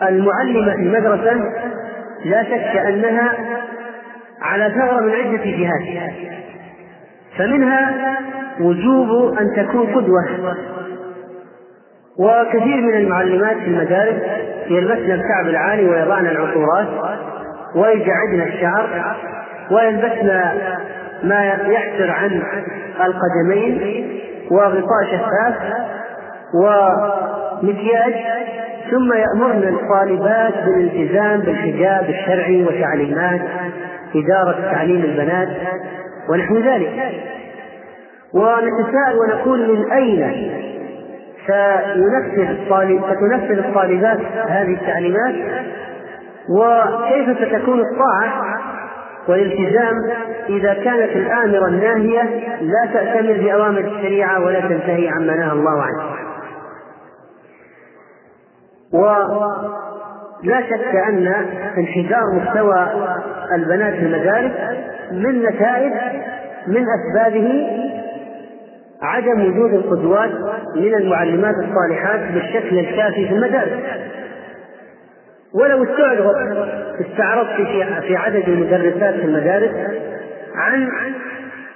[0.00, 1.32] والمعلمة في المدرسة
[2.24, 3.32] لا شك أنها
[4.40, 6.12] على ثغرة من عدة جهات
[7.38, 8.18] فمنها
[8.60, 10.54] وجوب أن تكون قدوة
[12.18, 14.22] وكثير من المعلمات في المدارس
[14.70, 16.88] يلبسن الكعب العالي ويضعن العطورات
[17.76, 19.16] ويجعدن الشعر
[19.70, 20.40] ويلبسن
[21.22, 22.42] ما يحسر عن
[23.04, 24.06] القدمين
[24.50, 25.54] وغطاء شفاف
[26.54, 28.14] ومكياج
[28.90, 33.40] ثم يأمرن الطالبات بالالتزام بالحجاب الشرعي وتعليمات
[34.14, 35.48] إدارة تعليم البنات
[36.30, 36.92] ونحو ذلك.
[38.34, 40.52] ونتساءل ونقول من أين
[41.46, 45.34] سينفذ الطالب ستنفذ الطالبات هذه التعليمات
[46.48, 48.58] وكيف ستكون الطاعة
[49.28, 49.94] والالتزام
[50.48, 52.22] إذا كانت الآمرة الناهية
[52.60, 56.02] لا تأتمر بأوامر الشريعة ولا تنتهي عما نهى الله عنه.
[58.92, 61.34] ولا شك أن
[61.78, 62.88] انحدار مستوى
[63.54, 64.52] البنات في المدارس
[65.12, 65.92] من نتائج
[66.66, 67.68] من أسبابه
[69.02, 70.30] عدم وجود القدوات
[70.76, 73.72] من المعلمات الصالحات بالشكل الكافي في المدارس.
[75.54, 76.34] ولو استعرض
[77.00, 79.70] استعرضت في في عدد المدرسات في المدارس
[80.54, 80.88] عن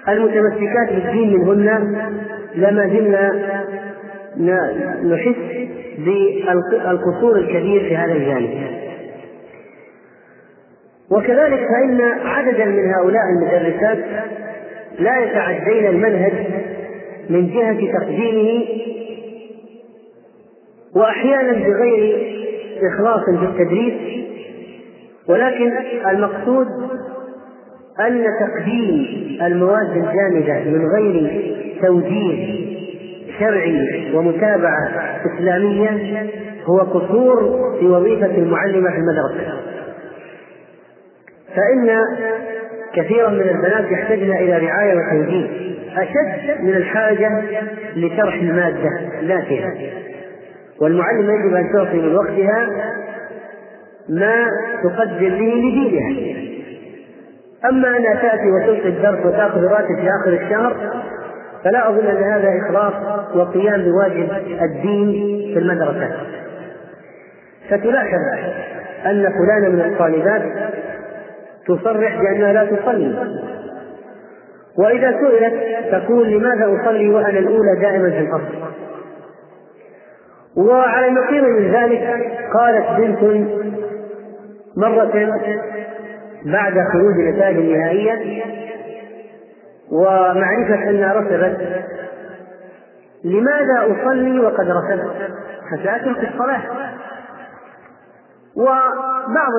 [0.08, 2.12] المتمسكات بالدين منهن
[2.54, 3.32] لما زلنا
[5.04, 8.76] نحس بالقصور الكبير في هذا الجانب.
[11.10, 13.98] وكذلك فإن عددا من هؤلاء المدرسات
[14.98, 16.32] لا يتعدين المنهج
[17.30, 18.64] من جهة تقديمه
[20.96, 22.36] وأحيانا بغير
[22.92, 24.26] إخلاص في التدريس
[25.28, 25.72] ولكن
[26.10, 26.66] المقصود
[28.00, 29.06] أن تقديم
[29.42, 31.42] المواد الجامدة من غير
[31.82, 32.66] توجيه
[33.38, 34.88] شرعي ومتابعة
[35.26, 36.26] إسلامية
[36.64, 39.52] هو قصور في وظيفة المعلمة في المدرسة.
[41.56, 41.98] فإن
[42.94, 45.46] كثيرا من البنات يحتاجن إلى رعاية وتوجيه
[45.96, 47.42] أشد من الحاجة
[47.96, 48.90] لشرح المادة
[49.22, 49.74] ذاتها.
[50.80, 52.68] والمعلمة يجب أن تعطي من وقتها
[54.08, 54.46] ما
[54.84, 56.36] تقدم به لدينها.
[57.64, 60.76] أما أنها تأتي وتلقي الدرس وتأخذ راتب في آخر الشهر
[61.64, 62.94] فلا أظن أن هذا إخلاص
[63.34, 64.28] وقيام بواجب
[64.62, 65.12] الدين
[65.54, 66.10] في المدرسة.
[67.70, 68.18] فتلاحظ
[69.06, 70.42] أن فلانة من الطالبات
[71.66, 73.14] تصرح بأنها لا تصلي.
[74.78, 75.54] وإذا سئلت
[75.92, 78.85] تقول لماذا أصلي وأنا الأولى دائما في الفصل؟
[80.56, 82.20] وعلى النقيض من ذلك
[82.54, 83.48] قالت بنت
[84.76, 85.30] مرة
[86.44, 88.42] بعد خروج النتائج النهائية
[89.92, 91.84] ومعرفة أنها رسبت
[93.24, 95.30] لماذا أصلي وقد رسبت
[95.70, 96.60] حتى في الصلاة.
[98.56, 99.52] وبعض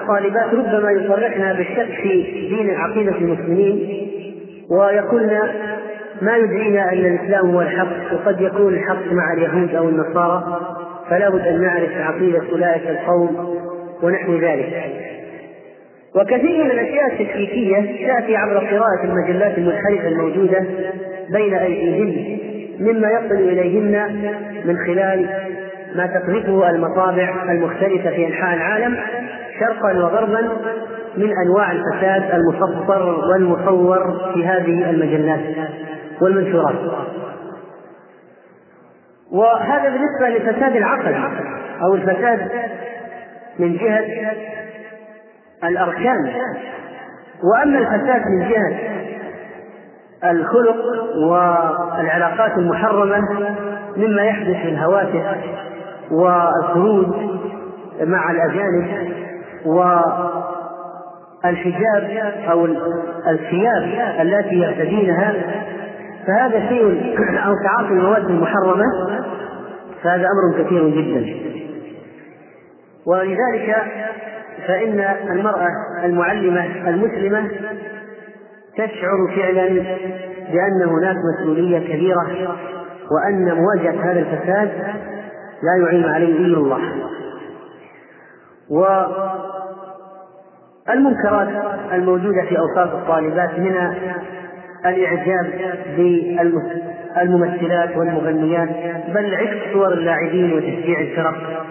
[0.00, 4.08] الطالبات ربما يصرحن بالشك في دين عقيدة المسلمين
[4.70, 5.40] ويقولن
[6.22, 10.60] ما يدرينا أن الإسلام هو الحق وقد يكون الحق مع اليهود أو النصارى
[11.10, 13.56] فلا بد أن نعرف عقيدة أولئك القوم
[14.02, 15.00] ونحو ذلك.
[16.14, 20.64] وكثير من الأشياء التكليفية تأتي عبر قراءة المجلات المنحرفة الموجودة
[21.32, 22.38] بين أيديهن
[22.80, 24.12] مما يصل إليهن
[24.64, 25.28] من خلال
[25.96, 28.96] ما تقذفه المطابع المختلفة في أنحاء العالم
[29.60, 30.40] شرقا وغربا
[31.16, 35.40] من أنواع الفساد المسطر والمصور في هذه المجلات.
[36.22, 36.74] والمنشورات.
[39.32, 41.16] وهذا بالنسبة للفساد العقدي
[41.82, 42.50] أو الفساد
[43.58, 44.32] من جهة
[45.64, 46.32] الأركان.
[47.44, 49.00] وأما الفساد من جهة
[50.24, 50.76] الخلق
[51.28, 53.20] والعلاقات المحرمة
[53.96, 55.24] مما يحدث في الهواتف
[56.10, 57.06] والخروج
[58.00, 59.12] مع الأجانب
[61.44, 62.66] والحجاب أو
[63.28, 65.34] الثياب التي يرتدينها
[66.26, 68.84] فهذا شيء أو تعاطي المواد المحرمة
[70.02, 71.50] فهذا أمر كثير جدا.
[73.06, 73.76] ولذلك
[74.66, 75.68] فإن المرأة
[76.04, 77.50] المعلمة المسلمة
[78.76, 79.68] تشعر فعلا
[80.52, 82.56] بأن هناك مسؤولية كبيرة
[83.10, 84.70] وأن مواجهة هذا الفساد
[85.62, 86.80] لا يعين عليه إلا الله.
[90.88, 91.48] والمنكرات
[91.92, 93.94] الموجودة في أوساط الطالبات من
[94.86, 95.46] الإعجاب
[95.96, 98.68] بالممثلات والمغنيات
[99.14, 101.64] بل عشق صور اللاعبين وتشجيع الفرق.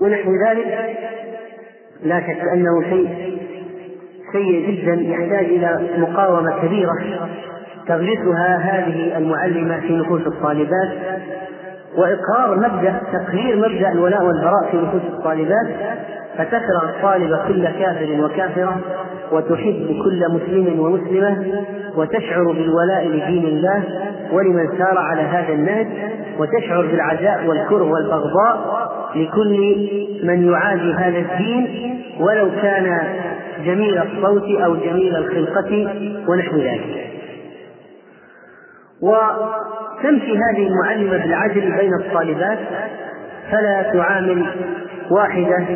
[0.00, 0.96] ونحو ذلك
[2.02, 3.38] لا شك أنه شيء
[4.32, 7.28] سيء جدا يحتاج إلى مقاومة كبيرة
[7.88, 10.90] تغرسها هذه المعلمة في نفوس الطالبات
[11.96, 15.66] وإقرار مبدأ تقرير مبدأ الولاء والبراء في نفوس الطالبات
[16.38, 18.80] فتكره الطالبة كل كافر وكافرة
[19.32, 21.64] وتحب كل مسلم ومسلمة
[21.96, 23.82] وتشعر بالولاء لدين الله
[24.32, 25.86] ولمن سار على هذا النهج
[26.38, 28.82] وتشعر بالعزاء والكره والبغضاء
[29.14, 29.88] لكل
[30.22, 32.98] من يعادي هذا الدين ولو كان
[33.64, 35.94] جميل الصوت أو جميل الخلقة
[36.28, 37.06] ونحو ذلك.
[39.02, 42.58] وتمشي هذه المعلمة بالعدل بين الطالبات
[43.50, 44.46] فلا تعامل
[45.10, 45.66] واحدة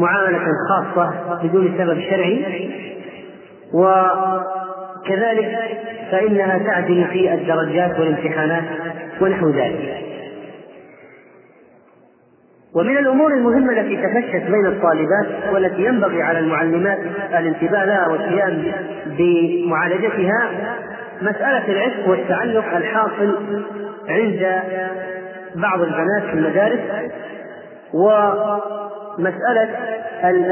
[0.00, 2.70] معاملة خاصة بدون سبب شرعي
[3.74, 5.58] وكذلك
[6.10, 8.64] فإنها تعدل في الدرجات والامتحانات
[9.20, 9.96] ونحو ذلك.
[12.74, 16.98] ومن الأمور المهمة التي تفشت بين الطالبات والتي ينبغي على المعلمات
[17.38, 18.64] الانتباه لها والقيام
[19.06, 20.50] بمعالجتها
[21.22, 23.62] مسألة العشق والتعلق الحاصل
[24.08, 24.62] عند
[25.54, 26.80] بعض البنات في المدارس
[29.18, 29.68] ومساله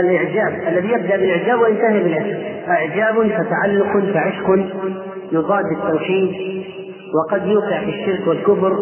[0.01, 2.37] الإعجاب الذي يبدأ بالإعجاب وينتهي بالعشق
[2.69, 4.59] إعجاب فتعلق فعشق
[5.33, 6.65] يضاد التوحيد
[7.15, 8.77] وقد يوقع في الشرك والكفر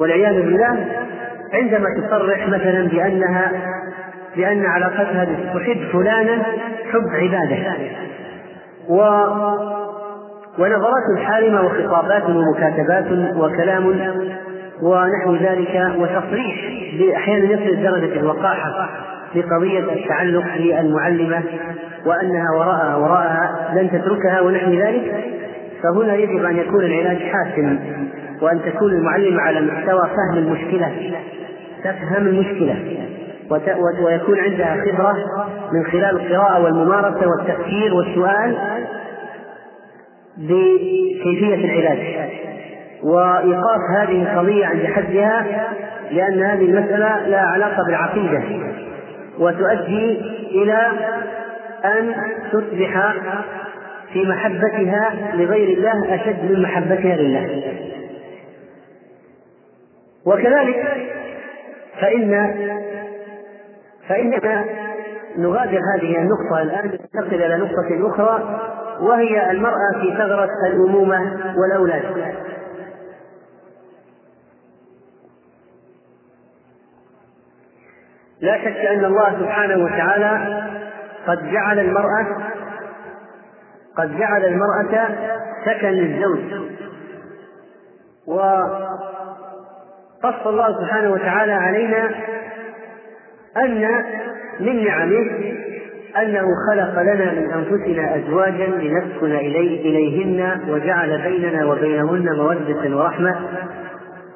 [0.00, 0.86] والعياذ بالله.
[1.52, 3.52] عندما تصرح مثلا بأنها
[4.36, 6.42] بأن علاقتها تحب فلانة
[6.92, 7.74] حب عبادة
[8.88, 8.96] و
[10.58, 13.04] ونظرات حالمة وخطابات ومكاتبات
[13.36, 13.90] وكلام
[14.82, 16.56] ونحو ذلك وتصريح
[17.16, 18.88] أحيانا يصل درجة الوقاحة
[19.32, 21.42] في قضية التعلق بالمعلمة
[22.06, 25.24] وأنها وراءها وراءها لن تتركها ونحو ذلك
[25.82, 27.78] فهنا يجب أن يكون العلاج حاسما
[28.42, 31.12] وأن تكون المعلمة على مستوى فهم المشكلة
[31.84, 32.76] تفهم المشكلة
[34.04, 35.14] ويكون عندها خبرة
[35.72, 38.56] من خلال القراءة والممارسة والتفكير والسؤال
[40.36, 42.30] بكيفية العلاج.
[43.02, 45.46] وإيقاف هذه القضية عند حدها
[46.10, 48.42] لأن هذه المسألة لها علاقة بالعقيدة
[49.38, 50.20] وتؤدي
[50.50, 50.90] إلى
[51.84, 52.14] أن
[52.52, 53.14] تصبح
[54.12, 57.74] في محبتها لغير الله أشد من محبتها لله.
[60.26, 60.86] وكذلك
[62.00, 62.54] فإن
[64.08, 64.64] فإننا
[65.38, 68.60] نغادر هذه النقطة الآن ننتقل إلى نقطة أخرى
[69.00, 72.04] وهي المرأة في ثغرة الأمومة والأولاد.
[78.40, 80.62] لا شك أن الله سبحانه وتعالى
[81.26, 82.26] قد جعل المرأة
[83.96, 85.08] قد جعل المرأة
[85.66, 86.40] سكن للزوج
[88.26, 88.86] وقص
[90.46, 92.10] الله سبحانه وتعالى علينا
[93.56, 94.04] أن
[94.60, 95.54] من نعمه
[96.22, 103.36] أنه خلق لنا من أنفسنا أزواجا لنسكن إليه إليهن وجعل بيننا وبينهن مودة ورحمة.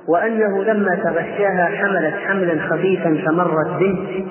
[0.08, 4.26] وأنه لما تغشاها حملت حملا خفيفا فمرت به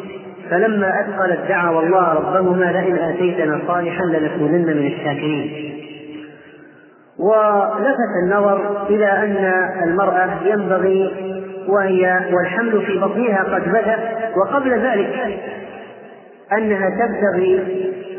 [0.50, 5.74] فلما أثقلت دعوا الله ربهما لئن آتيتنا صالحا لنكونن من الشاكرين.
[7.20, 11.12] ولفت النظر إلى أن المرأة ينبغي
[11.68, 13.98] وهي والحمل في بطنها قد بدأ
[14.38, 15.40] وقبل ذلك
[16.58, 17.60] أنها تبتغي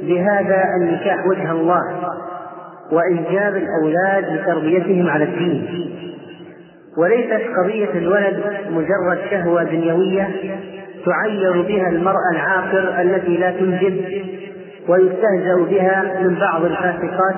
[0.03, 1.83] بهذا النكاح وجه الله
[2.93, 5.91] وإنجاب الأولاد لتربيتهم على الدين.
[6.97, 10.29] وليست قضية الولد مجرد شهوة دنيوية
[11.07, 14.05] تعير بها المرأة العاقر التي لا تنجب
[14.89, 17.35] ويستهزأ بها من بعض الفاسقات.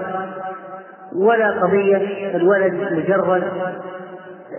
[1.16, 3.42] ولا قضية الولد مجرد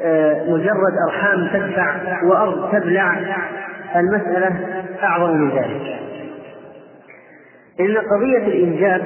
[0.04, 3.18] آه، مجرد أرحام تدفع وأرض تبلع.
[3.96, 4.56] المسألة
[5.04, 5.98] أعظم من ذلك.
[7.80, 9.02] إن قضية الإنجاب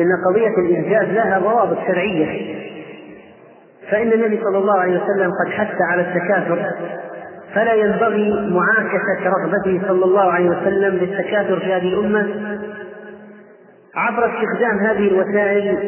[0.00, 2.62] إن قضية الإنجاب لها ضوابط شرعية.
[3.90, 6.70] فإن النبي صلى الله عليه وسلم قد حث على التكاثر
[7.54, 12.28] فلا ينبغي معاكسة رغبته صلى الله عليه وسلم للتكاثر في هذه الأمة
[13.94, 15.78] عبر استخدام هذه الوسائل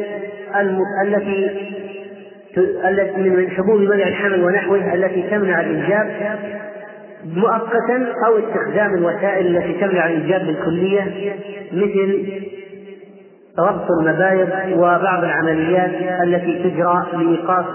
[1.03, 1.71] التي
[2.89, 6.39] التي من حبوب منع الحمل ونحوه التي تمنع الإنجاب
[7.25, 11.35] مؤقتا أو استخدام الوسائل التي تمنع الإنجاب بالكلية
[11.73, 12.25] مثل
[13.59, 17.67] ربط المبايض وبعض العمليات التي تجرى لإيقاف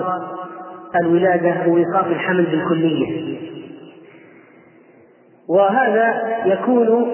[1.01, 3.39] الولادة وإيقاف الحمل بالكلية.
[5.49, 7.09] وهذا يكون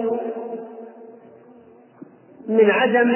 [2.48, 3.16] من عدم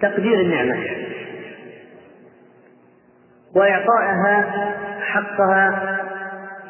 [0.00, 0.76] تقدير النعمة.
[3.56, 4.44] وإعطائها
[5.00, 5.98] حقها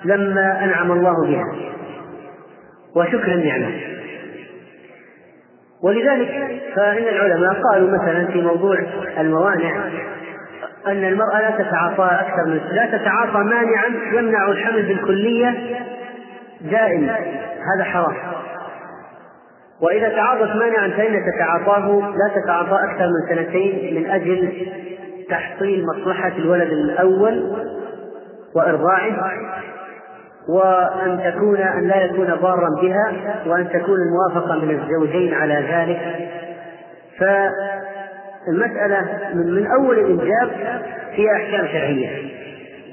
[0.04, 1.54] لما أنعم الله بها.
[2.96, 3.92] وشكر النعمة.
[5.82, 8.76] ولذلك فإن العلماء قالوا مثلا في موضوع
[9.18, 9.86] الموانع
[10.86, 15.54] أن المرأة لا تتعاطى أكثر من لا تتعاطى مانعا يمنع الحمل بالكلية
[16.60, 17.10] دائم.
[17.74, 18.16] هذا حرام.
[19.80, 24.66] وإذا تعاطت مانعا فإن تتعاطاه لا تتعاطى أكثر من سنتين من أجل
[25.30, 27.56] تحصيل مصلحة الولد الأول
[28.54, 29.32] وإرضاعه.
[30.48, 33.12] وأن تكون أن لا يكون ضارا بها
[33.46, 36.00] وأن تكون الموافقة من الزوجين على ذلك.
[37.18, 40.50] فالمسألة من, من أول الإنجاب
[41.16, 42.08] فيها أحكام شرعية.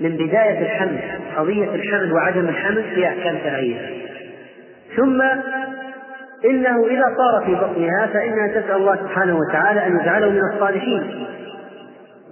[0.02, 1.00] من بداية الحمل
[1.38, 3.80] قضية الحمل وعدم الحمل فيها أحكام شرعية.
[4.98, 5.22] ثم
[6.46, 11.26] إنه إذا صار في بطنها فإنها تسأل الله سبحانه وتعالى أن يجعله من الصالحين.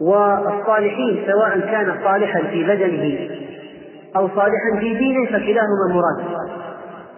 [0.02, 3.30] والصالحين سواء كان صالحا في بدنه
[4.18, 6.48] أو صالحا في دينه فكلاهما مراد.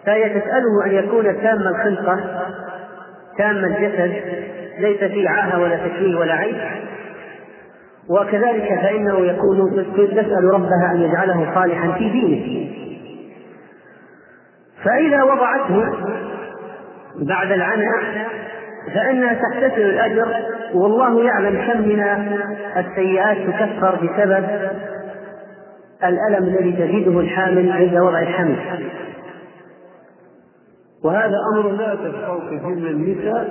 [0.06, 2.20] فهي تسأله أن يكون تام الخلقة
[3.38, 4.14] تام الجسد
[4.80, 6.56] ليس فيه عاهة ولا تشويه ولا عيب.
[8.10, 12.70] وكذلك فإنه يكون تسأل ربها أن يجعله صالحا في دينه.
[14.84, 15.86] فإذا وضعته
[17.16, 18.28] بعد العناء
[18.94, 20.28] فإنها تحتسب الأجر
[20.74, 22.04] والله يعلم كم من
[22.78, 24.46] السيئات تكفر بسبب
[26.04, 28.58] الألم الذي تجده الحامل عند وضع الحمل.
[31.04, 31.96] وهذا أمر لا
[32.66, 33.50] من النساء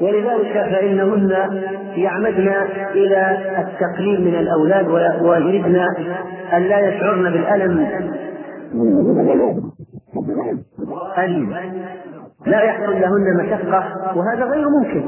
[0.00, 1.30] ولذلك فإنهن
[1.96, 2.48] يعمدن
[2.94, 4.88] إلى التقليل من الأولاد
[5.22, 5.76] ويريدن
[6.52, 7.88] أن لا يشعرن بالألم.
[11.18, 11.56] أليم.
[12.46, 13.84] لا يحصل لهن مشقة
[14.16, 15.04] وهذا غير ممكن.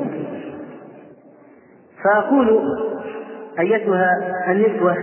[2.04, 2.60] فأقول
[3.60, 4.10] أيتها
[4.48, 4.96] النسوة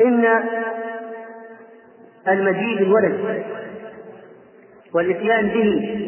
[0.00, 0.42] إن
[2.28, 3.44] المجيء بالولد
[4.94, 5.98] والإتيان به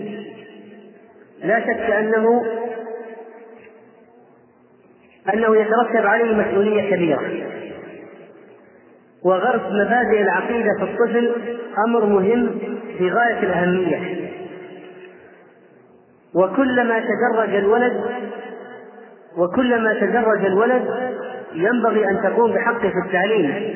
[1.44, 2.44] لا شك أنه
[5.34, 7.20] أنه يترتب عليه مسؤولية كبيرة.
[9.24, 11.34] وغرس مبادئ العقيدة في الطفل
[11.88, 12.58] أمر مهم
[12.98, 14.30] في غاية الأهمية.
[16.34, 18.04] وكلما تدرج الولد
[19.36, 21.09] وكلما تدرج الولد
[21.54, 23.74] ينبغي أن تقوم بحقه في التعليم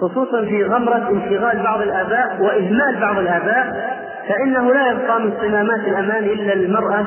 [0.00, 3.90] خصوصا في غمرة انشغال بعض الآباء وإهمال بعض الآباء
[4.28, 7.06] فإنه لا يبقى من صمامات الأمان إلا المرأة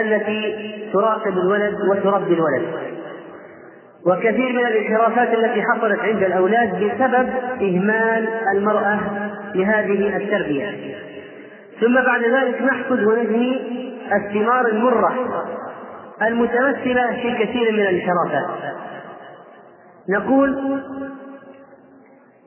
[0.00, 0.54] التي
[0.92, 2.62] تراقب الولد وتربي الولد.
[4.06, 7.28] وكثير من الانحرافات التي حصلت عند الأولاد بسبب
[7.60, 8.98] إهمال المرأة
[9.54, 10.70] لهذه التربية.
[11.80, 13.60] ثم بعد ذلك نحصد ونجني
[14.16, 15.14] الثمار المرة
[16.22, 18.46] المتمثلة في كثير من الانحرافات.
[20.08, 20.80] نقول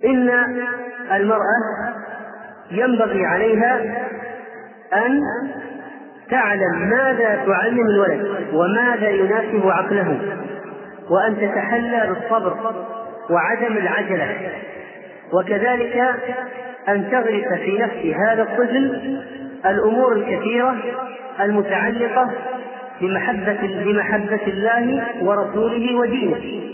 [0.05, 0.30] إن
[1.12, 1.62] المرأة
[2.72, 3.80] ينبغي عليها
[4.93, 5.22] أن
[6.30, 10.20] تعلم ماذا تعلم الولد وماذا يناسب عقله
[11.09, 12.86] وأن تتحلى بالصبر
[13.30, 14.38] وعدم العجلة
[15.34, 16.03] وكذلك
[16.89, 19.22] أن تغرس في نفس هذا الطفل
[19.66, 20.76] الأمور الكثيرة
[21.41, 22.32] المتعلقة
[23.01, 26.70] بمحبة بمحبة الله ورسوله ودينه.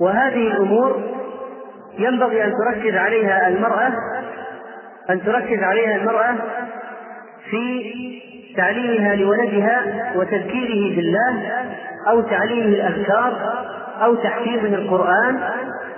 [0.00, 1.00] وهذه الأمور
[1.98, 3.92] ينبغي أن تركز عليها المرأة
[5.10, 6.34] أن تركز عليها المرأة
[7.50, 7.92] في
[8.56, 11.42] تعليمها لولدها وتذكيره بالله
[12.08, 13.54] أو تعليمه الأذكار
[14.02, 15.38] أو تحفيظه القرآن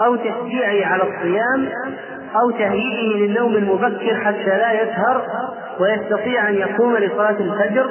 [0.02, 1.68] أو تشجيعه على الصيام
[2.40, 5.26] أو تهيئه للنوم المبكر حتى لا يسهر
[5.80, 7.90] ويستطيع أن يقوم لصلاة الفجر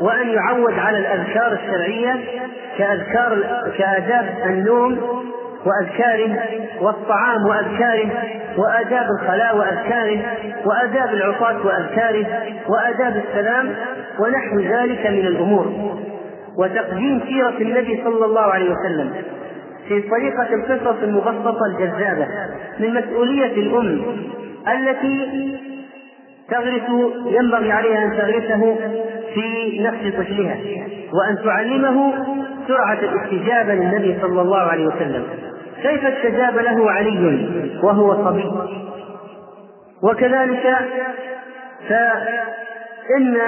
[0.00, 2.14] وأن يعود على الأذكار الشرعية
[2.78, 3.38] كأذكار
[3.78, 5.00] كآداب النوم
[5.66, 6.38] وأذكاره
[6.80, 8.10] والطعام وأذكاره
[8.58, 10.18] وآداب الخلاء وأذكاره
[10.64, 12.26] وآداب العصاة وأذكاره
[12.68, 13.74] وآداب السلام
[14.18, 15.66] ونحو ذلك من الأمور.
[16.58, 19.12] وتقديم سيرة النبي صلى الله عليه وسلم
[19.88, 22.26] في طريقة القصص المبسطة الجذابة
[22.80, 24.02] من مسؤولية الأم
[24.68, 25.56] التي
[26.50, 28.76] تغرس ينبغي عليها أن تغرسه
[29.34, 30.56] في نفس طفلها
[31.12, 32.12] وأن تعلمه
[32.68, 35.24] سرعة الاستجابة للنبي صلى الله عليه وسلم.
[35.82, 37.48] كيف استجاب له علي
[37.82, 38.50] وهو صبي؟
[40.02, 40.76] وكذلك
[41.88, 43.38] فإن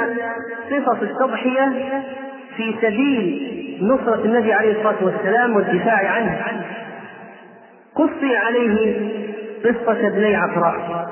[0.86, 1.72] قصص التضحية
[2.56, 3.48] في سبيل
[3.82, 6.62] نصرة النبي عليه الصلاة والسلام والدفاع عنه.
[7.94, 9.00] قصي عليه
[9.64, 11.08] قصة ابني عفراء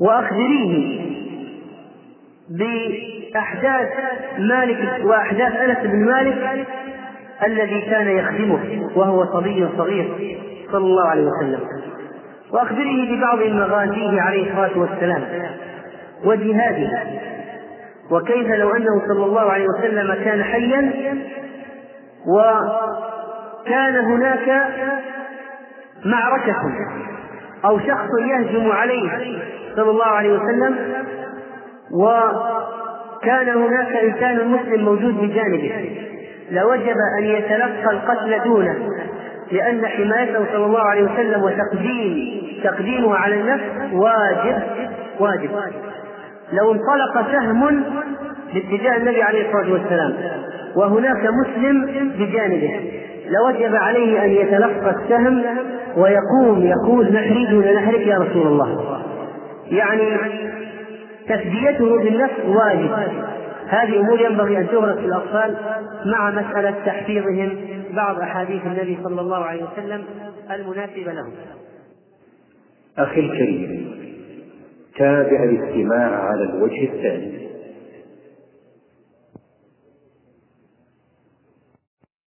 [0.00, 1.00] وأخبريه
[2.50, 3.88] بأحداث
[4.38, 6.66] مالك وأحداث أنس بن مالك
[7.46, 10.38] الذي كان يخدمه وهو صبي صغير
[10.72, 11.60] صلى الله عليه وسلم.
[12.52, 15.22] وأخبره ببعض مغازيه عليه الصلاة والسلام
[16.24, 17.02] وجهاده.
[18.10, 20.92] وكيف لو أنه صلى الله عليه وسلم كان حيا؟
[22.28, 24.66] وكان هناك
[26.04, 26.56] معركة
[27.64, 29.10] أو شخص يهجم عليه
[29.76, 30.78] صلى الله عليه وسلم
[31.92, 35.96] وكان هناك إنسان مسلم موجود بجانبه.
[36.50, 38.74] لوجب أن يتلقى القتل دونه
[39.52, 44.62] لأن حمايته صلى الله عليه وسلم وتقديم تقديمه على النفس واجب
[45.20, 45.50] واجب.
[46.52, 47.84] لو انطلق سهم
[48.54, 50.14] باتجاه النبي عليه الصلاة والسلام
[50.76, 51.86] وهناك مسلم
[52.18, 52.80] بجانبه
[53.28, 55.44] لوجب عليه أن يتلقى السهم
[55.96, 59.00] ويقوم يقول نحرج ولا يا رسول الله.
[59.70, 60.16] يعني
[61.28, 62.90] تفديته بالنفس واجب.
[63.70, 65.56] هذه امور ينبغي أن تغرس في الأطفال
[66.06, 67.56] مع مسألة تحفيظهم
[67.90, 70.04] بعض أحاديث النبي صلى الله عليه وسلم
[70.50, 71.32] المناسبة لهم.
[72.98, 73.90] أخي الكريم
[74.98, 77.39] تابع الاستماع على الوجه الثاني